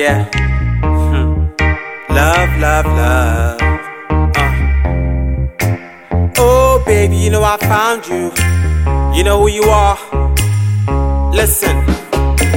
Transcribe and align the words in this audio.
Yeah. 0.00 0.24
Hmm. 0.80 1.52
Love, 2.08 2.50
love, 2.56 2.86
love. 2.86 3.60
Uh. 3.60 3.76
Oh, 6.38 6.82
baby, 6.86 7.16
you 7.16 7.28
know 7.28 7.44
I 7.44 7.58
found 7.58 8.08
you. 8.08 8.32
You 9.14 9.24
know 9.24 9.36
who 9.44 9.48
you 9.48 9.64
are. 9.64 9.98
Listen. 11.34 11.84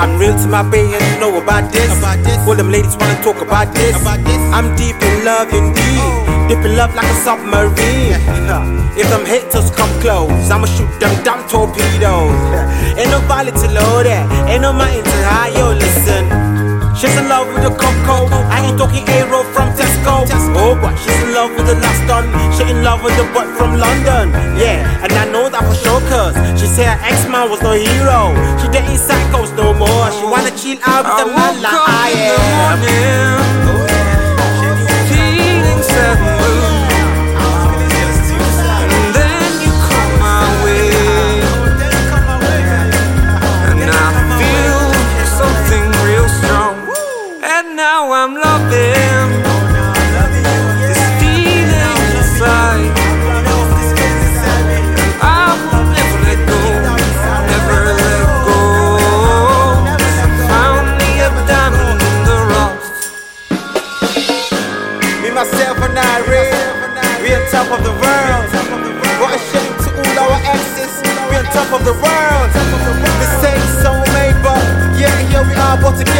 I'm 0.00 0.18
real 0.18 0.32
to 0.32 0.48
my 0.48 0.62
baby, 0.62 0.94
and 0.94 1.04
you 1.12 1.20
know 1.20 1.36
about 1.36 1.70
this. 1.74 1.92
About 1.98 2.24
this. 2.24 2.38
All 2.48 2.54
them 2.54 2.70
ladies 2.70 2.96
wanna 2.96 3.20
talk 3.22 3.42
about 3.42 3.74
this. 3.74 4.00
About 4.00 4.24
this. 4.24 4.40
I'm 4.56 4.74
deep 4.74 4.96
in 4.96 5.24
love 5.26 5.52
indeed. 5.52 6.00
Oh. 6.00 6.48
Deep 6.48 6.64
in 6.64 6.74
love 6.74 6.94
like 6.94 7.04
a 7.04 7.16
submarine. 7.20 8.16
if 8.96 9.10
them 9.12 9.26
haters 9.26 9.68
come 9.76 9.92
close, 10.00 10.32
I'ma 10.48 10.64
shoot 10.72 10.88
them 11.00 11.12
dumb 11.22 11.46
torpedoes. 11.52 12.32
Ain't 12.96 13.10
no 13.12 13.20
valley 13.28 13.52
to 13.52 13.68
low 13.76 14.02
that. 14.08 14.24
Ain't 14.48 14.62
no 14.62 14.72
mountain 14.72 15.04
to 15.04 15.16
high, 15.28 15.52
yo, 15.52 15.74
listen. 15.74 15.95
She's 16.96 17.14
in 17.14 17.28
love 17.28 17.46
with 17.52 17.62
the 17.62 17.68
Coco. 17.68 18.24
I 18.48 18.64
ain't 18.64 18.78
talking 18.78 19.04
Aero 19.08 19.44
from 19.52 19.68
Tesco. 19.76 20.24
Oh, 20.56 20.72
but 20.80 20.96
she's 20.96 21.12
in 21.22 21.34
love 21.34 21.52
with 21.52 21.66
the 21.66 21.76
last 21.76 22.00
done. 22.08 22.24
She 22.56 22.64
in 22.72 22.82
love 22.82 23.04
with 23.04 23.14
the 23.20 23.24
boy 23.36 23.44
from 23.52 23.76
London. 23.76 24.32
Yeah, 24.56 25.04
and 25.04 25.12
I 25.12 25.28
know 25.30 25.50
that 25.50 25.60
for 25.60 25.76
sure, 25.76 26.00
cause 26.08 26.32
she 26.58 26.66
said 26.66 26.96
her 26.96 27.04
ex 27.04 27.28
man 27.28 27.50
was 27.50 27.60
no 27.60 27.72
hero. 27.72 28.32
She 28.56 28.66
dating 28.72 28.96
psychos 28.96 29.52
no 29.60 29.74
more. 29.76 30.08
She 30.16 30.24
wanna 30.24 30.56
chill 30.56 30.80
out 30.88 31.04
with 31.04 31.20
the 31.20 31.26
man 31.36 31.60
like 31.60 31.84
I 31.84 32.08
am. 32.32 33.25
now 47.76 48.10
I'm 48.10 48.34
loving 48.34 49.28
this 50.88 51.02
feeling 51.20 52.00
inside. 52.16 52.88
I 55.20 55.52
will 55.60 55.84
never 55.92 56.18
let 56.24 56.40
go, 56.48 56.60
never 57.52 57.78
let 58.00 58.24
go. 58.48 58.58
Found 60.48 60.88
me 60.96 61.10
a 61.20 61.28
diamond 61.44 62.00
in 62.00 62.16
the 62.24 62.38
rough. 62.48 62.80
Me, 65.20 65.28
myself, 65.36 65.76
and 65.84 65.98
I, 66.00 66.24
we 67.20 67.28
on 67.36 67.44
top 67.52 67.68
of 67.76 67.84
the 67.84 67.92
world. 67.92 68.46
What 69.20 69.36
a 69.36 69.40
shame 69.52 69.76
to 69.84 69.88
all 70.00 70.16
our 70.24 70.40
exes, 70.48 70.94
we 71.28 71.36
on 71.36 71.44
top 71.52 71.68
of 71.76 71.84
the 71.84 71.92
world. 71.92 72.48
Mistakes 73.20 73.84
made, 74.16 74.40
but 74.40 74.64
yeah, 74.96 75.12
here 75.28 75.44
we 75.44 75.52
are, 75.60 75.76
again. 76.00 76.15